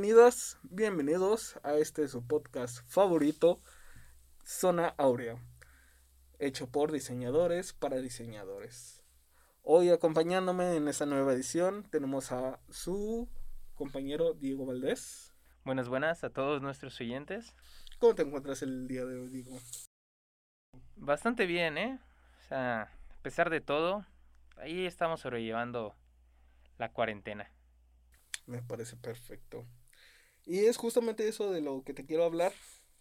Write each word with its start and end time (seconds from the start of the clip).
Bienvenidas, 0.00 0.58
bienvenidos 0.62 1.60
a 1.62 1.74
este 1.74 2.08
su 2.08 2.26
podcast 2.26 2.78
favorito, 2.88 3.60
Zona 4.42 4.94
Aurea, 4.96 5.36
hecho 6.38 6.70
por 6.70 6.90
diseñadores 6.90 7.74
para 7.74 7.98
diseñadores. 7.98 9.04
Hoy 9.60 9.90
acompañándome 9.90 10.74
en 10.74 10.88
esta 10.88 11.04
nueva 11.04 11.34
edición 11.34 11.84
tenemos 11.90 12.32
a 12.32 12.60
su 12.70 13.28
compañero 13.74 14.32
Diego 14.32 14.64
Valdés. 14.64 15.34
Buenas, 15.66 15.90
buenas 15.90 16.24
a 16.24 16.30
todos 16.30 16.62
nuestros 16.62 16.98
oyentes. 16.98 17.54
¿Cómo 17.98 18.14
te 18.14 18.22
encuentras 18.22 18.62
el 18.62 18.88
día 18.88 19.04
de 19.04 19.20
hoy, 19.20 19.28
Diego? 19.28 19.58
Bastante 20.96 21.44
bien, 21.44 21.76
¿eh? 21.76 22.00
O 22.38 22.48
sea, 22.48 22.82
a 22.84 23.22
pesar 23.22 23.50
de 23.50 23.60
todo, 23.60 24.06
ahí 24.56 24.86
estamos 24.86 25.20
sobrellevando 25.20 25.94
la 26.78 26.90
cuarentena. 26.90 27.52
Me 28.46 28.62
parece 28.62 28.96
perfecto. 28.96 29.66
Y 30.46 30.60
es 30.60 30.76
justamente 30.76 31.28
eso 31.28 31.50
de 31.50 31.60
lo 31.60 31.82
que 31.82 31.94
te 31.94 32.04
quiero 32.04 32.24
hablar, 32.24 32.52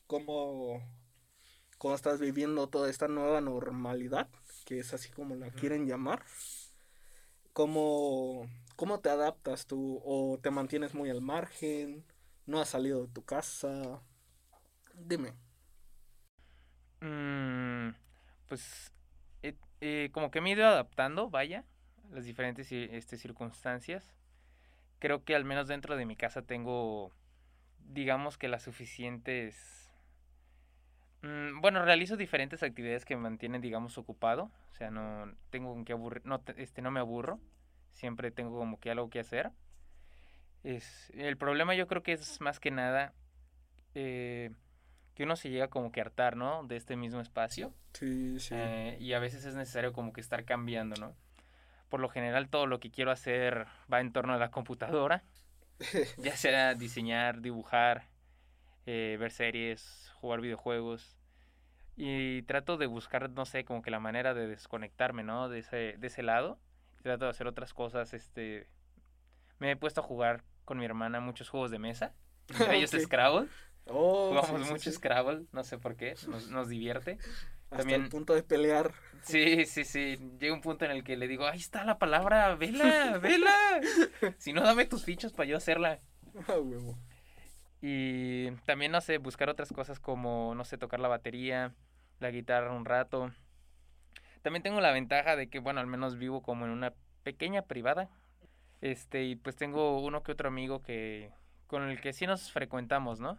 cómo, 0.07 0.81
cómo 1.77 1.95
estás 1.95 2.19
viviendo 2.19 2.67
toda 2.67 2.89
esta 2.89 3.07
nueva 3.07 3.41
normalidad, 3.41 4.27
que 4.65 4.79
es 4.79 4.93
así 4.93 5.09
como 5.09 5.35
la 5.35 5.49
quieren 5.49 5.87
llamar. 5.87 6.23
Cómo, 7.53 8.47
cómo 8.75 8.99
te 8.99 9.09
adaptas 9.09 9.65
tú 9.65 10.01
o 10.05 10.39
te 10.41 10.51
mantienes 10.51 10.93
muy 10.93 11.09
al 11.09 11.21
margen, 11.21 12.05
no 12.45 12.59
has 12.59 12.69
salido 12.69 13.05
de 13.05 13.13
tu 13.13 13.23
casa. 13.23 14.01
Dime. 14.95 15.33
Mm, 17.01 17.91
pues 18.47 18.91
eh, 19.43 19.55
eh, 19.81 20.09
como 20.11 20.31
que 20.31 20.41
me 20.41 20.49
he 20.49 20.53
ido 20.53 20.67
adaptando, 20.67 21.29
vaya, 21.29 21.63
a 22.11 22.15
las 22.15 22.25
diferentes 22.25 22.71
este, 22.71 23.17
circunstancias. 23.17 24.13
Creo 24.99 25.23
que 25.23 25.35
al 25.35 25.45
menos 25.45 25.67
dentro 25.67 25.95
de 25.95 26.05
mi 26.05 26.15
casa 26.15 26.41
tengo, 26.41 27.11
digamos 27.85 28.37
que 28.37 28.47
las 28.47 28.63
suficientes... 28.63 29.91
Mm, 31.21 31.59
bueno, 31.61 31.83
realizo 31.83 32.17
diferentes 32.17 32.63
actividades 32.63 33.05
que 33.05 33.15
me 33.15 33.23
mantienen, 33.23 33.61
digamos, 33.61 33.97
ocupado. 33.97 34.51
O 34.71 34.75
sea, 34.75 34.91
no 34.91 35.33
tengo 35.49 35.83
que 35.83 35.93
aburrir, 35.93 36.25
no, 36.25 36.41
este, 36.57 36.81
no 36.81 36.91
me 36.91 36.99
aburro. 36.99 37.39
Siempre 37.93 38.31
tengo 38.31 38.57
como 38.57 38.79
que 38.79 38.91
algo 38.91 39.09
que 39.09 39.19
hacer. 39.19 39.51
Es, 40.63 41.11
el 41.15 41.37
problema 41.37 41.75
yo 41.75 41.87
creo 41.87 42.03
que 42.03 42.13
es 42.13 42.41
más 42.41 42.59
que 42.59 42.71
nada 42.71 43.13
eh, 43.95 44.51
que 45.15 45.23
uno 45.23 45.35
se 45.35 45.49
llega 45.49 45.67
como 45.67 45.91
que 45.91 45.99
a 45.99 46.03
hartar, 46.03 46.35
¿no? 46.35 46.63
De 46.63 46.77
este 46.77 46.95
mismo 46.95 47.19
espacio. 47.19 47.73
Sí, 47.93 48.39
sí. 48.39 48.55
Eh, 48.55 48.97
y 48.99 49.13
a 49.13 49.19
veces 49.19 49.45
es 49.45 49.55
necesario 49.55 49.91
como 49.91 50.13
que 50.13 50.21
estar 50.21 50.45
cambiando, 50.45 50.95
¿no? 50.95 51.15
Por 51.89 51.99
lo 51.99 52.07
general 52.07 52.49
todo 52.49 52.67
lo 52.67 52.79
que 52.79 52.91
quiero 52.91 53.11
hacer 53.11 53.65
va 53.91 53.99
en 53.99 54.13
torno 54.13 54.33
a 54.33 54.37
la 54.37 54.51
computadora. 54.51 55.23
ya 56.17 56.35
sea 56.35 56.75
diseñar, 56.75 57.41
dibujar, 57.41 58.07
eh, 58.85 59.17
ver 59.19 59.31
series, 59.31 60.11
jugar 60.15 60.41
videojuegos. 60.41 61.17
Y 61.95 62.43
trato 62.43 62.77
de 62.77 62.85
buscar, 62.85 63.29
no 63.29 63.45
sé, 63.45 63.65
como 63.65 63.81
que 63.81 63.91
la 63.91 63.99
manera 63.99 64.33
de 64.33 64.47
desconectarme, 64.47 65.23
¿no? 65.23 65.49
De 65.49 65.59
ese, 65.59 65.95
de 65.97 66.07
ese 66.07 66.23
lado. 66.23 66.59
trato 67.03 67.25
de 67.25 67.31
hacer 67.31 67.47
otras 67.47 67.73
cosas, 67.73 68.13
este... 68.13 68.69
Me 69.59 69.71
he 69.71 69.75
puesto 69.75 69.99
a 69.99 70.03
jugar 70.03 70.43
con 70.63 70.77
mi 70.77 70.85
hermana 70.85 71.19
muchos 71.19 71.49
juegos 71.49 71.71
de 71.71 71.79
mesa. 71.79 72.13
ellos 72.71 72.91
Scrabble. 72.91 73.49
Oh, 73.91 74.29
Jugamos 74.29 74.69
mucho 74.69 74.91
Scrabble, 74.91 75.45
no 75.51 75.63
sé 75.63 75.77
por 75.77 75.95
qué, 75.95 76.15
nos, 76.27 76.49
nos 76.49 76.69
divierte. 76.69 77.17
Hasta 77.65 77.77
También, 77.77 78.03
el 78.03 78.09
punto 78.09 78.33
de 78.33 78.43
pelear. 78.43 78.93
Sí, 79.21 79.65
sí, 79.65 79.83
sí. 79.83 80.17
Llega 80.39 80.53
un 80.53 80.61
punto 80.61 80.85
en 80.85 80.91
el 80.91 81.03
que 81.03 81.17
le 81.17 81.27
digo, 81.27 81.45
ahí 81.45 81.59
está 81.59 81.83
la 81.83 81.99
palabra, 81.99 82.55
vela, 82.55 83.17
vela. 83.21 83.55
si 84.37 84.53
no, 84.53 84.61
dame 84.61 84.85
tus 84.85 85.05
fichos 85.05 85.33
para 85.33 85.49
yo 85.49 85.57
hacerla. 85.57 85.99
Ah, 86.47 86.59
huevo. 86.59 86.97
Y 87.81 88.51
también, 88.65 88.91
no 88.91 89.01
sé, 89.01 89.17
buscar 89.17 89.49
otras 89.49 89.71
cosas 89.71 89.99
como, 89.99 90.53
no 90.55 90.65
sé, 90.65 90.77
tocar 90.77 90.99
la 90.99 91.07
batería, 91.07 91.73
la 92.19 92.31
guitarra 92.31 92.73
un 92.73 92.85
rato. 92.85 93.31
También 94.41 94.63
tengo 94.63 94.81
la 94.81 94.91
ventaja 94.91 95.35
de 95.35 95.49
que, 95.49 95.59
bueno, 95.59 95.79
al 95.79 95.87
menos 95.87 96.17
vivo 96.17 96.41
como 96.41 96.65
en 96.65 96.71
una 96.71 96.93
pequeña 97.23 97.63
privada. 97.63 98.09
Este, 98.81 99.23
y 99.23 99.35
pues 99.35 99.55
tengo 99.55 99.99
uno 99.99 100.23
que 100.23 100.31
otro 100.31 100.47
amigo 100.47 100.81
que, 100.81 101.31
con 101.67 101.83
el 101.83 102.01
que 102.01 102.13
sí 102.13 102.25
nos 102.25 102.51
frecuentamos, 102.51 103.19
¿no? 103.19 103.37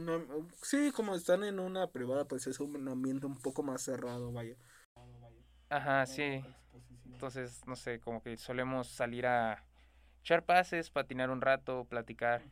Una, 0.00 0.18
sí, 0.62 0.92
como 0.92 1.14
están 1.14 1.44
en 1.44 1.60
una 1.60 1.86
privada, 1.88 2.24
pues 2.24 2.46
es 2.46 2.58
un 2.58 2.88
ambiente 2.88 3.26
un 3.26 3.36
poco 3.36 3.62
más 3.62 3.82
cerrado, 3.82 4.32
vaya. 4.32 4.56
Ajá, 5.68 6.06
sí. 6.06 6.42
Entonces, 7.12 7.60
no 7.66 7.76
sé, 7.76 8.00
como 8.00 8.22
que 8.22 8.36
solemos 8.38 8.88
salir 8.88 9.26
a 9.26 9.62
echar 10.22 10.44
pases, 10.46 10.88
patinar 10.88 11.28
un 11.28 11.42
rato, 11.42 11.84
platicar. 11.84 12.42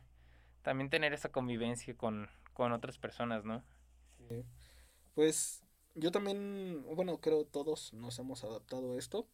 También 0.61 0.91
tener 0.91 1.11
esa 1.13 1.29
convivencia 1.29 1.95
con, 1.95 2.29
con 2.53 2.71
otras 2.71 2.99
personas, 2.99 3.43
¿no? 3.45 3.63
Pues 5.15 5.63
yo 5.95 6.11
también, 6.11 6.85
bueno, 6.95 7.17
creo 7.17 7.45
todos 7.45 7.93
nos 7.93 8.19
hemos 8.19 8.43
adaptado 8.43 8.93
a 8.93 8.99
esto. 8.99 9.27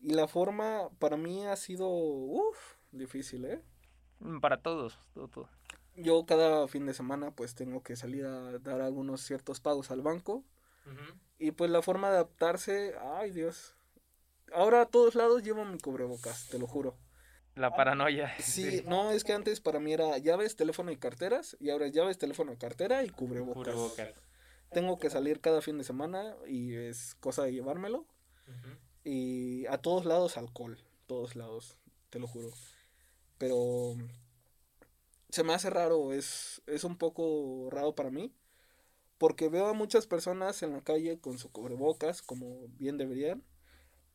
Y 0.00 0.10
la 0.10 0.28
forma 0.28 0.90
para 0.98 1.16
mí 1.16 1.46
ha 1.46 1.56
sido, 1.56 1.88
uff, 1.88 2.74
difícil, 2.92 3.46
¿eh? 3.46 3.62
Para 4.40 4.58
todos, 4.58 4.98
todo, 5.14 5.28
todo 5.28 5.48
yo 5.96 6.26
cada 6.26 6.66
fin 6.68 6.86
de 6.86 6.94
semana 6.94 7.30
pues 7.30 7.54
tengo 7.54 7.82
que 7.82 7.96
salir 7.96 8.24
a 8.26 8.58
dar 8.58 8.80
algunos 8.80 9.20
ciertos 9.22 9.60
pagos 9.60 9.90
al 9.90 10.02
banco. 10.02 10.44
Y 11.38 11.52
pues 11.52 11.70
la 11.70 11.82
forma 11.82 12.10
de 12.10 12.16
adaptarse, 12.16 12.94
ay 13.00 13.30
Dios. 13.30 13.74
Ahora 14.52 14.82
a 14.82 14.86
todos 14.86 15.14
lados 15.14 15.42
llevo 15.42 15.64
mi 15.64 15.78
cubrebocas, 15.78 16.48
te 16.48 16.58
lo 16.58 16.66
juro. 16.66 16.96
La 17.54 17.74
paranoia. 17.74 18.34
Sí, 18.40 18.82
no, 18.86 19.10
es 19.10 19.24
que 19.24 19.32
antes 19.32 19.60
para 19.60 19.80
mí 19.80 19.92
era 19.92 20.18
llaves, 20.18 20.56
teléfono 20.56 20.90
y 20.90 20.96
carteras. 20.96 21.56
Y 21.60 21.70
ahora 21.70 21.86
es 21.86 21.92
llaves, 21.92 22.18
teléfono, 22.18 22.56
cartera 22.58 23.04
y 23.04 23.10
cubrebocas. 23.10 23.74
Tengo 24.70 24.98
que 24.98 25.08
salir 25.08 25.40
cada 25.40 25.62
fin 25.62 25.78
de 25.78 25.84
semana 25.84 26.34
y 26.46 26.74
es 26.74 27.14
cosa 27.20 27.44
de 27.44 27.52
llevármelo. 27.52 28.06
Y 29.04 29.66
a 29.66 29.78
todos 29.78 30.04
lados 30.04 30.36
alcohol, 30.36 30.78
todos 31.06 31.36
lados, 31.36 31.78
te 32.10 32.18
lo 32.18 32.26
juro. 32.26 32.50
Pero 33.38 33.96
se 35.34 35.42
me 35.42 35.52
hace 35.52 35.68
raro, 35.68 36.12
es, 36.12 36.62
es 36.68 36.84
un 36.84 36.96
poco 36.96 37.68
raro 37.72 37.96
para 37.96 38.08
mí, 38.08 38.32
porque 39.18 39.48
veo 39.48 39.66
a 39.66 39.72
muchas 39.72 40.06
personas 40.06 40.62
en 40.62 40.72
la 40.72 40.80
calle 40.80 41.18
con 41.18 41.38
su 41.38 41.50
cubrebocas, 41.50 42.22
como 42.22 42.68
bien 42.78 42.98
deberían, 42.98 43.42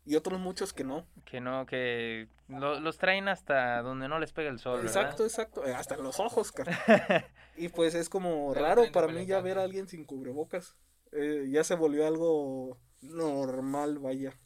y 0.06 0.16
otros 0.16 0.40
muchos 0.40 0.72
que 0.72 0.86
no. 0.86 1.06
Que 1.26 1.42
no, 1.42 1.66
que 1.66 2.30
los 2.48 2.98
traen 2.98 3.28
hasta 3.28 3.82
donde 3.82 4.08
no 4.08 4.18
les 4.18 4.32
pega 4.32 4.50
el 4.50 4.60
sol. 4.60 4.80
Exacto, 4.80 5.26
exacto, 5.26 5.68
eh, 5.68 5.74
hasta 5.74 5.98
los 5.98 6.22
ojos, 6.22 6.54
cara. 6.54 6.72
y 7.58 7.68
pues 7.68 7.96
es 7.96 8.08
como 8.08 8.54
raro 8.54 8.90
para 8.94 9.10
mí 9.10 9.26
ya 9.26 9.42
ver 9.42 9.60
a 9.60 9.64
alguien 9.64 9.90
sin 9.90 10.06
cubrebocas. 10.06 10.78
Eh, 11.12 11.50
ya 11.50 11.66
se 11.66 11.76
volvió 11.76 12.08
algo 12.08 12.78
normal, 13.02 14.00
vaya. 14.00 14.40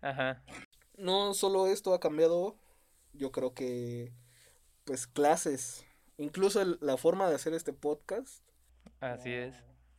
Ajá. 0.00 0.42
No 0.96 1.34
solo 1.34 1.66
esto 1.66 1.92
ha 1.92 2.00
cambiado, 2.00 2.56
yo 3.12 3.32
creo 3.32 3.52
que 3.52 4.14
pues 4.84 5.06
clases 5.06 5.85
Incluso 6.18 6.64
la 6.64 6.96
forma 6.96 7.28
de 7.28 7.34
hacer 7.34 7.52
este 7.52 7.72
podcast. 7.72 8.42
Así 9.00 9.32
es. 9.32 9.54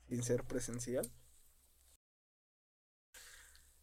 Sin 0.10 0.24
ser 0.24 0.44
presencial. 0.44 1.10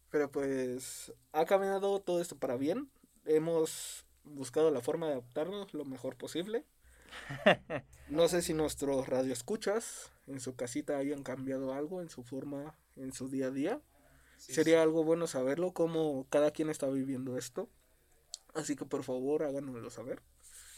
Pero 0.09 0.31
pues 0.31 1.13
ha 1.31 1.45
caminado 1.45 1.99
todo 2.01 2.21
esto 2.21 2.37
para 2.37 2.57
bien. 2.57 2.89
Hemos 3.25 4.05
buscado 4.23 4.71
la 4.71 4.81
forma 4.81 5.07
de 5.07 5.13
adaptarnos 5.13 5.73
lo 5.73 5.85
mejor 5.85 6.17
posible. 6.17 6.65
No 8.07 8.27
sé 8.27 8.43
si 8.43 8.53
nuestros 8.53 9.09
radioescuchas 9.09 10.11
en 10.27 10.39
su 10.39 10.55
casita 10.55 10.97
hayan 10.97 11.23
cambiado 11.23 11.73
algo 11.73 12.01
en 12.01 12.09
su 12.09 12.21
forma, 12.21 12.77
en 12.95 13.13
su 13.13 13.29
día 13.29 13.47
a 13.47 13.51
día. 13.51 13.81
Sería 14.37 14.83
algo 14.83 15.03
bueno 15.03 15.25
saberlo, 15.25 15.73
cómo 15.73 16.27
cada 16.29 16.51
quien 16.51 16.69
está 16.69 16.87
viviendo 16.87 17.35
esto. 17.35 17.67
Así 18.53 18.75
que 18.75 18.85
por 18.85 19.03
favor 19.03 19.41
háganoslo 19.41 19.89
saber 19.89 20.21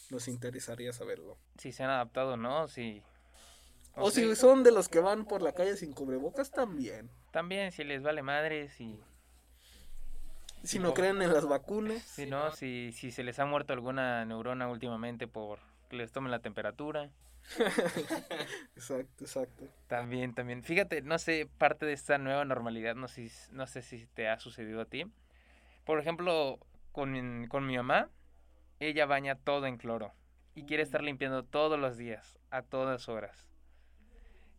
nos 0.09 0.27
interesaría 0.27 0.93
saberlo. 0.93 1.37
Si 1.57 1.71
se 1.71 1.83
han 1.83 1.89
adaptado, 1.89 2.37
¿no? 2.37 2.67
Si... 2.67 3.03
O, 3.95 4.11
si 4.11 4.35
son 4.35 4.63
de 4.63 4.71
los 4.71 4.89
que 4.89 4.99
van 4.99 5.25
por 5.25 5.41
la 5.41 5.53
calle 5.53 5.75
sin 5.75 5.91
cubrebocas, 5.91 6.51
también. 6.51 7.09
También, 7.31 7.71
si 7.71 7.83
les 7.83 8.03
vale 8.03 8.21
madre, 8.21 8.69
si... 8.69 8.99
Si 10.63 10.79
no 10.79 10.93
creen 10.93 11.21
en 11.21 11.33
las 11.33 11.47
vacunas. 11.47 12.01
Si 12.01 12.25
no, 12.25 12.51
si, 12.51 12.91
si 12.91 13.11
se 13.11 13.23
les 13.23 13.39
ha 13.39 13.45
muerto 13.45 13.73
alguna 13.73 14.25
neurona 14.25 14.69
últimamente 14.69 15.27
por 15.27 15.59
que 15.89 15.95
les 15.95 16.11
tomen 16.11 16.31
la 16.31 16.39
temperatura. 16.39 17.09
exacto, 18.75 19.23
exacto. 19.23 19.67
También, 19.87 20.33
también. 20.33 20.63
Fíjate, 20.63 21.01
no 21.01 21.17
sé, 21.17 21.47
parte 21.57 21.85
de 21.85 21.93
esta 21.93 22.17
nueva 22.17 22.43
normalidad, 22.45 22.95
no 22.95 23.07
sé, 23.07 23.31
no 23.51 23.67
sé 23.67 23.81
si 23.81 24.05
te 24.07 24.27
ha 24.27 24.39
sucedido 24.39 24.81
a 24.81 24.85
ti. 24.85 25.05
Por 25.85 25.99
ejemplo, 25.99 26.59
con, 26.91 27.47
con 27.47 27.65
mi 27.65 27.77
mamá, 27.77 28.09
ella 28.79 29.05
baña 29.05 29.35
todo 29.35 29.65
en 29.65 29.77
cloro 29.77 30.13
y 30.55 30.63
quiere 30.63 30.83
estar 30.83 31.03
limpiando 31.03 31.43
todos 31.43 31.79
los 31.79 31.97
días, 31.97 32.39
a 32.49 32.63
todas 32.63 33.09
horas. 33.09 33.47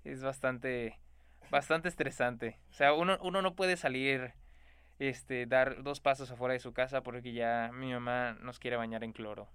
Es 0.05 0.23
bastante, 0.23 0.99
bastante 1.51 1.89
estresante. 1.89 2.59
O 2.71 2.73
sea, 2.73 2.93
uno, 2.93 3.19
uno 3.21 3.43
no 3.43 3.57
puede 3.57 3.77
salir, 3.77 4.33
este, 4.99 5.47
dar 5.47 5.83
dos 5.83 6.01
pasos 6.01 6.31
afuera 6.31 6.55
de 6.55 6.61
su 6.61 6.73
casa 6.73 7.03
porque 7.03 7.33
ya 7.33 7.71
mi 7.73 7.93
mamá 7.93 8.35
nos 8.41 8.59
quiere 8.59 8.77
bañar 8.77 9.03
en 9.05 9.13
cloro. 9.13 9.49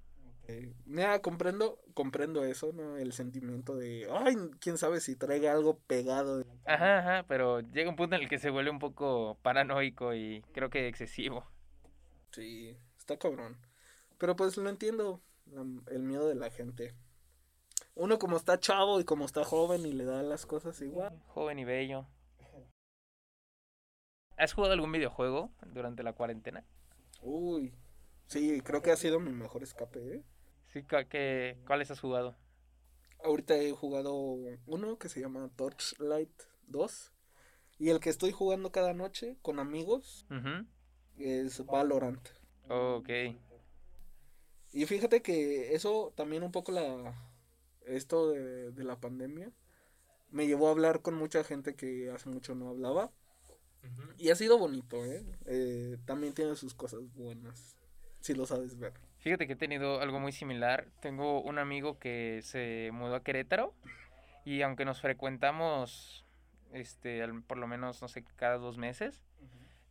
Eh, 0.49 0.73
mira, 0.85 1.21
comprendo, 1.21 1.79
comprendo 1.93 2.43
eso, 2.43 2.73
¿no? 2.73 2.97
El 2.97 3.13
sentimiento 3.13 3.75
de, 3.75 4.09
ay, 4.11 4.35
quién 4.59 4.77
sabe 4.77 4.99
si 4.99 5.15
traiga 5.15 5.53
algo 5.53 5.79
pegado. 5.87 6.43
Ajá, 6.65 6.99
ajá, 6.99 7.25
pero 7.27 7.61
llega 7.61 7.89
un 7.89 7.95
punto 7.95 8.17
en 8.17 8.23
el 8.23 8.29
que 8.29 8.39
se 8.39 8.49
vuelve 8.49 8.69
un 8.69 8.79
poco 8.79 9.37
paranoico 9.41 10.13
y 10.13 10.43
creo 10.53 10.69
que 10.69 10.87
excesivo. 10.89 11.45
Sí, 12.31 12.75
está 12.97 13.17
cabrón. 13.17 13.57
Pero 14.23 14.37
pues 14.37 14.55
lo 14.55 14.69
entiendo, 14.69 15.21
el 15.91 15.99
miedo 16.01 16.29
de 16.29 16.35
la 16.35 16.49
gente. 16.49 16.95
Uno 17.93 18.17
como 18.19 18.37
está 18.37 18.57
chavo 18.57 19.01
y 19.01 19.03
como 19.03 19.25
está 19.25 19.43
joven 19.43 19.85
y 19.85 19.91
le 19.91 20.05
da 20.05 20.23
las 20.23 20.45
cosas 20.45 20.79
igual. 20.79 21.21
Joven 21.27 21.59
y 21.59 21.65
bello. 21.65 22.07
¿Has 24.37 24.53
jugado 24.53 24.71
algún 24.75 24.93
videojuego 24.93 25.51
durante 25.65 26.03
la 26.03 26.13
cuarentena? 26.13 26.63
Uy, 27.21 27.73
sí, 28.27 28.61
creo 28.61 28.81
que 28.81 28.91
ha 28.91 28.95
sido 28.95 29.19
mi 29.19 29.33
mejor 29.33 29.61
escape, 29.61 29.99
¿eh? 29.99 30.23
Sí, 30.67 30.85
¿qué, 31.09 31.57
¿cuáles 31.67 31.91
has 31.91 31.99
jugado? 31.99 32.37
Ahorita 33.25 33.57
he 33.57 33.73
jugado 33.73 34.37
uno 34.67 34.97
que 34.99 35.09
se 35.09 35.19
llama 35.19 35.49
Torchlight 35.57 36.43
2. 36.67 37.11
Y 37.77 37.89
el 37.89 37.99
que 37.99 38.09
estoy 38.09 38.31
jugando 38.31 38.71
cada 38.71 38.93
noche 38.93 39.35
con 39.41 39.59
amigos 39.59 40.25
es 41.17 41.65
Valorant. 41.65 42.25
ok. 42.69 43.09
Y 44.73 44.85
fíjate 44.87 45.21
que 45.21 45.75
eso 45.75 46.11
también 46.15 46.43
un 46.43 46.51
poco 46.51 46.71
la... 46.71 47.13
Esto 47.85 48.31
de, 48.31 48.83
la 48.83 48.99
pandemia 48.99 49.51
me 50.31 50.47
llevó 50.47 50.67
a 50.67 50.71
hablar 50.71 51.01
con 51.01 51.15
mucha 51.15 51.43
gente 51.43 51.75
que 51.75 52.09
hace 52.11 52.29
mucho 52.29 52.55
no 52.55 52.69
hablaba. 52.69 53.11
Y 54.17 54.29
ha 54.29 54.35
sido 54.35 54.57
bonito, 54.57 55.05
¿eh? 55.05 55.23
¿eh? 55.45 55.97
También 56.05 56.33
tiene 56.33 56.55
sus 56.55 56.73
cosas 56.73 57.01
buenas, 57.13 57.75
si 58.21 58.33
lo 58.33 58.45
sabes 58.45 58.79
ver. 58.79 58.93
Fíjate 59.19 59.45
que 59.45 59.53
he 59.53 59.57
tenido 59.57 59.99
algo 59.99 60.19
muy 60.19 60.31
similar. 60.31 60.87
Tengo 61.01 61.41
un 61.41 61.59
amigo 61.59 61.99
que 61.99 62.39
se 62.43 62.89
mudó 62.93 63.15
a 63.15 63.23
Querétaro 63.23 63.73
y 64.45 64.61
aunque 64.61 64.85
nos 64.85 65.01
frecuentamos 65.01 66.25
este 66.71 67.25
por 67.47 67.57
lo 67.57 67.67
menos 67.67 68.01
no 68.01 68.07
sé 68.07 68.23
cada 68.35 68.57
dos 68.57 68.77
meses 68.77 69.21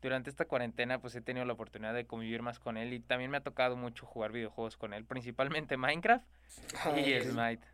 durante 0.02 0.28
esta 0.28 0.44
cuarentena 0.44 1.00
pues 1.00 1.14
he 1.14 1.22
tenido 1.22 1.46
la 1.46 1.52
oportunidad 1.54 1.94
de 1.94 2.06
convivir 2.06 2.42
más 2.42 2.58
con 2.58 2.76
él 2.76 2.92
y 2.92 3.00
también 3.00 3.30
me 3.30 3.38
ha 3.38 3.42
tocado 3.42 3.76
mucho 3.76 4.04
jugar 4.04 4.32
videojuegos 4.32 4.76
con 4.76 4.92
él 4.92 5.04
principalmente 5.04 5.76
Minecraft 5.78 6.26
y 6.96 7.20
Smite 7.20 7.66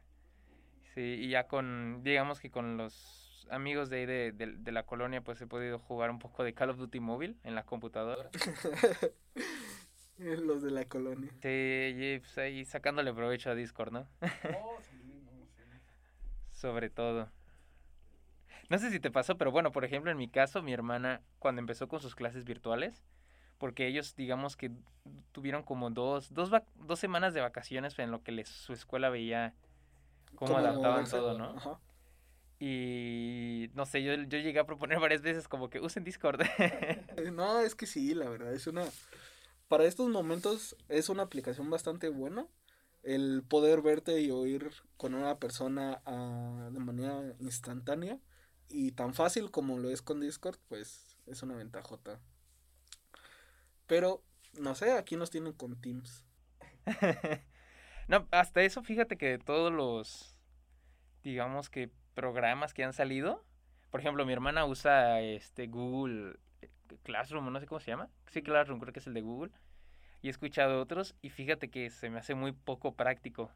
sí 0.95 1.01
y 1.01 1.29
ya 1.31 1.49
con 1.49 2.03
digamos 2.05 2.39
que 2.39 2.51
con 2.51 2.77
los 2.77 3.47
amigos 3.51 3.89
de, 3.89 4.07
de, 4.07 4.33
de 4.33 4.73
la 4.73 4.85
colonia 4.85 5.23
pues 5.23 5.41
he 5.41 5.47
podido 5.47 5.79
jugar 5.79 6.11
un 6.11 6.19
poco 6.19 6.45
de 6.45 6.53
Call 6.53 6.71
of 6.71 6.77
Duty 6.77 7.01
móvil 7.01 7.39
en 7.45 7.55
la 7.55 7.65
computadora 7.65 8.31
Los 10.19 10.63
de 10.63 10.73
la 10.73 10.85
colonia. 10.85 11.31
Sí, 11.43 12.19
pues 12.19 12.39
ahí 12.39 12.65
sacándole 12.65 13.15
provecho 13.15 13.51
a 13.51 13.55
Discord, 13.55 13.93
¿no? 13.93 14.09
Oh, 14.61 14.79
Sobre 16.51 16.91
todo. 16.91 17.31
No 18.69 18.79
sé 18.79 18.91
si 18.91 19.01
te 19.01 19.11
pasó, 19.11 19.37
pero 19.39 19.51
bueno, 19.51 19.73
por 19.73 19.85
ejemplo, 19.85 20.11
en 20.11 20.17
mi 20.17 20.29
caso, 20.29 20.63
mi 20.63 20.73
hermana, 20.73 21.23
cuando 21.39 21.61
empezó 21.61 21.89
con 21.89 22.01
sus 22.01 22.15
clases 22.15 22.45
virtuales, 22.45 23.03
porque 23.57 23.87
ellos, 23.87 24.15
digamos 24.15 24.57
que 24.57 24.71
tuvieron 25.33 25.63
como 25.63 25.91
dos, 25.91 26.33
dos, 26.35 26.51
dos 26.75 26.99
semanas 26.99 27.35
de 27.35 27.41
vacaciones 27.41 27.99
en 27.99 28.11
lo 28.11 28.23
que 28.23 28.33
les, 28.33 28.49
su 28.49 28.73
escuela 28.73 29.09
veía 29.09 29.55
cómo 30.35 30.59
adaptaban 30.59 31.09
todo, 31.09 31.39
¿no? 31.39 31.81
Y 32.61 33.71
no 33.75 33.87
sé, 33.87 34.03
yo, 34.03 34.15
yo 34.15 34.39
llegué 34.39 34.59
a 34.59 34.67
proponer 34.67 34.99
varias 35.01 35.23
veces 35.23 35.49
como 35.49 35.71
que 35.71 35.81
usen 35.81 36.05
Discord. 36.05 36.41
no, 37.33 37.61
es 37.61 37.75
que 37.75 37.87
sí, 37.87 38.15
la 38.15 38.29
verdad, 38.29 38.53
es 38.53 38.67
una 38.67 38.85
para 39.69 39.85
estos 39.85 40.09
momentos 40.09 40.77
es 40.89 41.09
una 41.09 41.23
aplicación 41.23 41.71
bastante 41.71 42.09
buena. 42.09 42.47
El 43.03 43.45
poder 43.47 43.81
verte 43.81 44.21
y 44.21 44.31
oír 44.31 44.71
con 44.97 45.15
una 45.15 45.39
persona 45.39 46.03
ah, 46.05 46.69
de 46.73 46.81
manera 46.81 47.35
instantánea 47.39 48.19
y 48.69 48.93
tan 48.93 49.15
fácil 49.15 49.51
como 49.51 49.79
lo 49.79 49.91
es 49.91 50.03
con 50.03 50.21
Discord, 50.21 50.59
pues 50.69 51.17
es 51.27 51.43
una 51.43 51.55
ventajota. 51.55 52.21
Pero, 53.87 54.23
no 54.59 54.75
sé, 54.75 54.93
aquí 54.93 55.17
nos 55.17 55.31
tienen 55.31 55.53
con 55.53 55.81
Teams. 55.81 56.25
no, 58.09 58.29
hasta 58.31 58.63
eso, 58.63 58.83
fíjate 58.83 59.17
que 59.17 59.31
de 59.31 59.39
todos 59.39 59.73
los, 59.73 60.39
digamos 61.23 61.71
que 61.71 61.91
programas 62.15 62.75
que 62.75 62.85
han 62.85 62.93
salido, 62.93 63.45
por 63.91 64.01
ejemplo, 64.01 64.27
mi 64.27 64.33
hermana 64.33 64.67
usa 64.67 65.21
este 65.21 65.67
Google 65.67 66.39
Classroom, 67.03 67.51
no 67.53 67.61
sé 67.61 67.67
cómo 67.67 67.81
se 67.81 67.91
llama. 67.91 68.11
Sí, 68.27 68.43
Classroom, 68.43 68.81
creo 68.81 68.93
que 68.93 69.01
es 69.01 69.07
el 69.07 69.15
de 69.15 69.23
Google. 69.23 69.53
Y 70.21 70.27
he 70.27 70.31
escuchado 70.31 70.81
otros 70.81 71.15
y 71.23 71.31
fíjate 71.31 71.71
que 71.71 71.91
se 71.91 72.11
me 72.11 72.19
hace 72.19 72.35
muy 72.35 72.53
poco 72.53 72.95
práctico. 72.95 73.51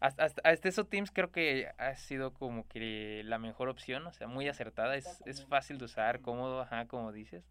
Hasta, 0.00 0.24
hasta, 0.24 0.68
eso 0.68 0.86
Teams 0.86 1.10
creo 1.10 1.32
que 1.32 1.72
ha 1.76 1.96
sido 1.96 2.32
como 2.32 2.68
que 2.68 3.22
la 3.24 3.38
mejor 3.38 3.68
opción, 3.68 4.06
o 4.06 4.12
sea, 4.12 4.28
muy 4.28 4.48
acertada, 4.48 4.96
es, 4.96 5.20
es 5.26 5.44
fácil 5.46 5.78
de 5.78 5.86
usar, 5.86 6.20
cómodo, 6.20 6.60
ajá, 6.60 6.86
como 6.86 7.12
dices. 7.12 7.44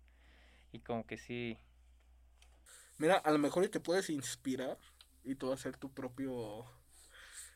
Y 0.72 0.80
como 0.80 1.06
que 1.06 1.18
sí. 1.18 1.58
Mira, 2.98 3.16
a 3.18 3.32
lo 3.32 3.38
mejor 3.38 3.68
te 3.68 3.80
puedes 3.80 4.10
inspirar 4.10 4.78
y 5.24 5.36
tú 5.36 5.52
hacer 5.52 5.78
tu 5.78 5.94
propio 5.94 6.66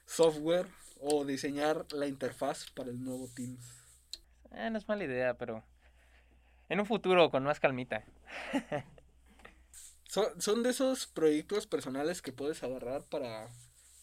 software 0.05 0.67
o 0.99 1.23
diseñar 1.25 1.85
la 1.93 2.07
interfaz 2.07 2.69
para 2.71 2.89
el 2.89 3.01
nuevo 3.01 3.29
Teams. 3.33 3.65
Eh, 4.51 4.69
no 4.69 4.77
es 4.77 4.87
mala 4.87 5.05
idea, 5.05 5.37
pero 5.37 5.63
en 6.67 6.79
un 6.79 6.85
futuro 6.85 7.31
con 7.31 7.43
más 7.43 7.59
calmita. 7.59 8.03
son, 10.03 10.41
son 10.41 10.63
de 10.63 10.71
esos 10.71 11.07
proyectos 11.07 11.65
personales 11.65 12.21
que 12.21 12.33
puedes 12.33 12.61
agarrar 12.63 13.03
para, 13.03 13.49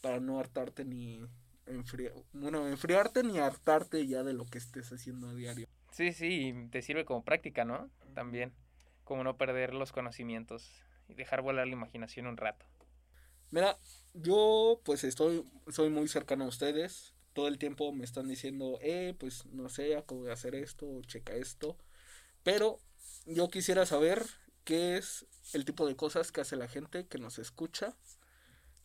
para 0.00 0.21
no 0.21 0.39
hartarte 0.39 0.85
ni 0.85 1.21
enfriar, 1.67 2.12
bueno, 2.33 2.67
enfriarte 2.69 3.23
ni 3.23 3.39
hartarte 3.39 4.06
ya 4.06 4.23
de 4.23 4.33
lo 4.33 4.47
que 4.47 4.59
estés 4.59 4.93
haciendo 4.93 5.29
a 5.29 5.35
diario. 5.35 5.69
Sí, 5.91 6.12
sí, 6.12 6.55
te 6.71 6.83
sirve 6.83 7.05
como 7.05 7.25
práctica, 7.25 7.65
¿no? 7.65 7.91
También, 8.15 8.53
como 9.05 9.25
no 9.25 9.37
perder 9.37 9.75
los 9.75 9.93
conocimientos 9.93 10.71
y 11.09 11.14
dejar 11.14 11.43
volar 11.43 11.67
la 11.67 11.73
imaginación 11.73 12.26
un 12.26 12.37
rato. 12.37 12.67
Mira, 13.50 13.78
yo 14.12 14.81
pues 14.85 15.05
estoy, 15.05 15.45
soy 15.69 15.88
muy 15.90 16.09
cercano 16.09 16.45
a 16.45 16.49
ustedes. 16.49 17.14
Todo 17.33 17.49
el 17.49 17.59
tiempo 17.59 17.93
me 17.93 18.05
están 18.05 18.28
diciendo, 18.28 18.78
eh, 18.83 19.14
pues 19.19 19.47
no 19.47 19.69
sé, 19.69 19.97
acabo 19.97 20.25
de 20.25 20.33
hacer 20.33 20.55
esto, 20.55 21.00
checa 21.07 21.35
esto. 21.35 21.76
Pero 22.43 22.81
yo 23.26 23.49
quisiera 23.49 23.87
saber 23.87 24.23
qué 24.64 24.97
es 24.97 25.26
el 25.55 25.64
tipo 25.64 25.87
de 25.87 25.97
cosas 25.97 26.31
que 26.31 26.43
hace 26.43 26.57
la 26.57 26.69
gente 26.69 27.07
que 27.07 27.19
nos 27.19 27.38
escucha, 27.38 27.97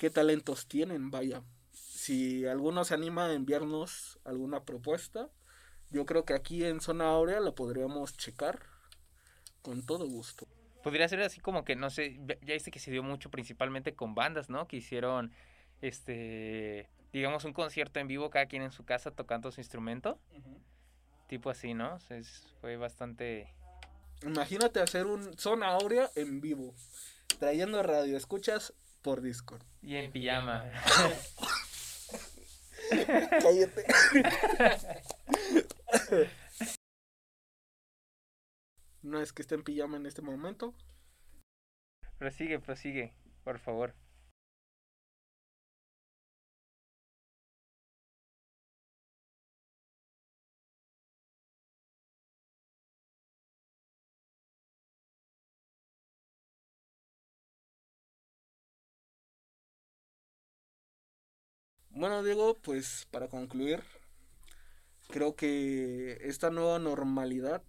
qué 0.04 0.10
talentos 0.10 0.68
tienen, 0.68 1.12
vaya. 1.12 1.44
Si 1.72 2.46
alguno 2.46 2.84
se 2.84 2.94
anima 2.94 3.28
a 3.28 3.34
enviarnos 3.34 4.20
alguna 4.26 4.66
propuesta, 4.66 5.30
yo 5.92 6.06
creo 6.06 6.26
que 6.26 6.34
aquí 6.34 6.66
en 6.66 6.82
Zona 6.82 7.06
Aurea 7.06 7.40
la 7.40 7.56
podríamos 7.56 8.18
checar 8.18 8.60
con 9.62 9.86
todo 9.86 10.06
gusto. 10.06 10.46
Podría 10.84 11.08
ser 11.08 11.22
así 11.22 11.40
como 11.40 11.64
que, 11.64 11.78
no 11.78 11.90
sé, 11.90 12.20
ya 12.42 12.54
viste 12.54 12.70
que 12.70 12.80
se 12.80 12.92
dio 12.92 13.02
mucho 13.02 13.32
principalmente 13.32 13.96
con 13.96 14.14
bandas, 14.14 14.50
¿no? 14.50 14.68
Que 14.68 14.76
hicieron, 14.76 15.32
este, 15.80 16.90
digamos, 17.14 17.46
un 17.46 17.54
concierto 17.54 18.02
en 18.02 18.10
vivo, 18.10 18.30
cada 18.30 18.48
quien 18.48 18.64
en 18.64 18.74
su 18.74 18.84
casa 18.84 19.12
tocando 19.12 19.54
su 19.54 19.62
instrumento 19.62 20.20
tipo 21.28 21.50
así, 21.50 21.74
¿no? 21.74 21.98
fue 22.60 22.76
bastante... 22.76 23.56
Imagínate 24.22 24.82
hacer 24.82 25.06
un 25.06 25.38
Zona 25.38 25.68
Aurea 25.68 26.12
en 26.16 26.42
vivo, 26.42 26.76
trayendo 27.40 27.82
radio, 27.84 28.18
escuchas 28.18 28.74
por 29.04 29.22
Discord. 29.22 29.62
Y 29.84 29.98
en 29.98 30.12
pijama. 30.12 30.64
Cállate. 32.90 33.86
no 39.04 39.22
es 39.22 39.34
que 39.34 39.42
esté 39.44 39.56
en 39.56 39.64
pijama 39.64 39.98
en 39.98 40.06
este 40.08 40.22
momento. 40.22 40.74
Prosigue, 42.18 42.60
prosigue, 42.60 43.14
por 43.44 43.60
favor. 43.60 43.94
Bueno, 61.96 62.24
Diego, 62.24 62.56
pues 62.56 63.08
para 63.12 63.28
concluir, 63.28 63.84
creo 65.10 65.36
que 65.36 66.18
esta 66.28 66.50
nueva 66.50 66.80
normalidad 66.80 67.62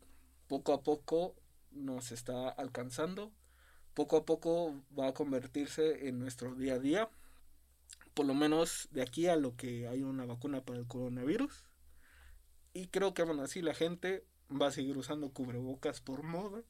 poco 0.49 0.73
a 0.73 0.83
poco 0.83 1.35
nos 1.73 2.11
está 2.11 2.49
alcanzando, 2.49 3.31
poco 3.93 4.17
a 4.17 4.25
poco 4.25 4.81
va 4.99 5.09
a 5.09 5.13
convertirse 5.13 6.09
en 6.09 6.19
nuestro 6.19 6.55
día 6.55 6.75
a 6.75 6.79
día, 6.79 7.11
por 8.15 8.25
lo 8.25 8.33
menos 8.33 8.89
de 8.93 9.03
aquí 9.03 9.27
a 9.27 9.37
lo 9.37 9.57
que 9.57 9.89
hay 9.89 10.03
una 10.03 10.25
vacuna 10.25 10.63
para 10.63 10.79
el 10.79 10.87
coronavirus. 10.87 11.63
Y 12.73 12.87
creo 12.87 13.13
que 13.13 13.21
aún 13.21 13.41
así 13.41 13.61
la 13.61 13.75
gente 13.75 14.25
va 14.51 14.69
a 14.69 14.73
seguir 14.73 14.97
usando 14.97 15.35
cubrebocas 15.35 16.01
por 16.01 16.23
moda. 16.23 16.63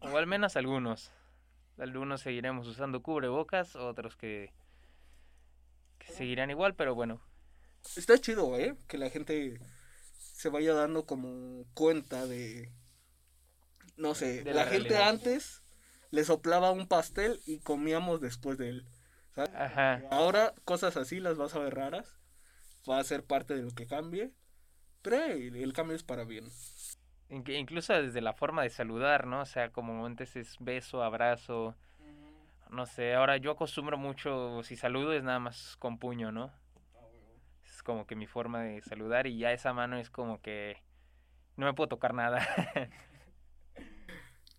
O 0.00 0.18
al 0.18 0.26
menos 0.26 0.54
algunos. 0.56 1.10
Algunos 1.78 2.20
seguiremos 2.20 2.66
usando 2.66 3.02
cubrebocas, 3.02 3.74
otros 3.74 4.16
que, 4.16 4.52
seguirán 6.08 6.50
igual, 6.50 6.74
pero 6.74 6.94
bueno. 6.94 7.20
Está 7.96 8.18
chido, 8.18 8.58
¿eh? 8.58 8.76
Que 8.86 8.98
la 8.98 9.10
gente 9.10 9.60
se 10.34 10.48
vaya 10.48 10.74
dando 10.74 11.06
como 11.06 11.64
cuenta 11.74 12.26
de... 12.26 12.70
No 13.96 14.14
sé, 14.14 14.44
la, 14.44 14.66
gente 14.66 14.96
antes 14.96 15.62
le 16.10 16.24
soplaba 16.24 16.70
un 16.70 16.86
pastel 16.86 17.40
y 17.46 17.58
comíamos 17.58 18.20
después 18.20 18.56
de 18.56 18.68
él. 18.68 18.86
Ajá. 19.34 20.02
Ahora 20.10 20.54
cosas 20.64 20.96
así 20.96 21.18
las 21.18 21.36
vas 21.36 21.54
a 21.54 21.58
ver 21.58 21.74
raras. 21.74 22.16
Va 22.88 22.98
a 22.98 23.04
ser 23.04 23.24
parte 23.24 23.54
de 23.54 23.62
lo 23.62 23.70
que 23.72 23.86
cambie. 23.86 24.32
Pero 25.02 25.16
el 25.16 25.72
cambio 25.72 25.96
es 25.96 26.04
para 26.04 26.24
bien. 26.24 26.48
Incluso 27.28 27.92
desde 27.94 28.20
la 28.20 28.32
forma 28.32 28.62
de 28.62 28.70
saludar, 28.70 29.26
¿no? 29.26 29.42
O 29.42 29.46
sea, 29.46 29.70
como 29.70 30.06
antes 30.06 30.36
es 30.36 30.56
beso, 30.60 31.02
abrazo. 31.02 31.76
No 32.70 32.86
sé, 32.86 33.14
ahora 33.14 33.36
yo 33.38 33.52
acostumbro 33.52 33.96
mucho, 33.96 34.62
si 34.62 34.76
saludo 34.76 35.12
es 35.12 35.22
nada 35.22 35.38
más 35.38 35.76
con 35.78 35.98
puño, 35.98 36.32
¿no? 36.32 36.52
Es 37.64 37.82
como 37.82 38.06
que 38.06 38.14
mi 38.14 38.26
forma 38.26 38.62
de 38.62 38.82
saludar 38.82 39.26
y 39.26 39.38
ya 39.38 39.52
esa 39.52 39.72
mano 39.72 39.96
es 39.98 40.10
como 40.10 40.40
que 40.42 40.82
no 41.56 41.66
me 41.66 41.74
puedo 41.74 41.88
tocar 41.88 42.14
nada. 42.14 42.46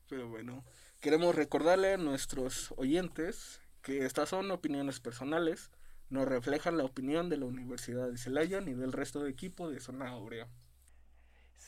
Pero 0.10 0.28
bueno, 0.28 0.66
queremos 1.00 1.36
recordarle 1.36 1.94
a 1.94 1.98
nuestros 1.98 2.74
oyentes 2.78 3.62
que 3.82 4.06
estas 4.06 4.30
son 4.30 4.50
opiniones 4.50 5.00
personales, 5.00 5.72
no 6.10 6.26
reflejan 6.26 6.78
la 6.78 6.86
opinión 6.86 7.30
de 7.30 7.38
la 7.38 7.46
Universidad 7.46 8.10
de 8.10 8.18
Celaya 8.18 8.60
ni 8.60 8.74
del 8.74 8.92
resto 8.92 9.24
de 9.24 9.30
equipo 9.30 9.70
de 9.70 9.80
Zona 9.80 10.10
Aurea. 10.10 10.48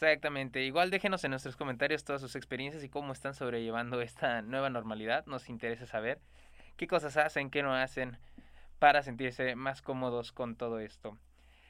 Exactamente. 0.01 0.63
Igual 0.63 0.89
déjenos 0.89 1.23
en 1.23 1.29
nuestros 1.29 1.55
comentarios 1.55 2.03
todas 2.03 2.21
sus 2.21 2.35
experiencias 2.35 2.83
y 2.83 2.89
cómo 2.89 3.13
están 3.13 3.35
sobrellevando 3.35 4.01
esta 4.01 4.41
nueva 4.41 4.71
normalidad. 4.71 5.27
Nos 5.27 5.47
interesa 5.47 5.85
saber 5.85 6.19
qué 6.75 6.87
cosas 6.87 7.17
hacen, 7.17 7.51
qué 7.51 7.61
no 7.61 7.75
hacen 7.75 8.17
para 8.79 9.03
sentirse 9.03 9.55
más 9.55 9.83
cómodos 9.83 10.31
con 10.31 10.55
todo 10.55 10.79
esto. 10.79 11.19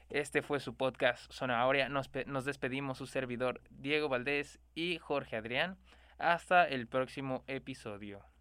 Este 0.08 0.40
fue 0.40 0.60
su 0.60 0.74
podcast 0.74 1.30
Zona 1.30 1.60
Aurea. 1.60 1.90
Nos, 1.90 2.08
nos 2.24 2.46
despedimos 2.46 2.96
su 2.96 3.06
servidor 3.06 3.60
Diego 3.68 4.08
Valdés 4.08 4.58
y 4.74 4.96
Jorge 4.96 5.36
Adrián. 5.36 5.76
Hasta 6.16 6.64
el 6.66 6.86
próximo 6.86 7.44
episodio. 7.48 8.31